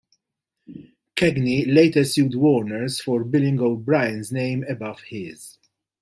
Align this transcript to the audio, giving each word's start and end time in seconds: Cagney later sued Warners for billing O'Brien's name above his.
Cagney 1.15 1.71
later 1.71 2.03
sued 2.03 2.33
Warners 2.33 2.99
for 2.99 3.23
billing 3.23 3.59
O'Brien's 3.59 4.31
name 4.31 4.63
above 4.67 5.01
his. 5.01 5.59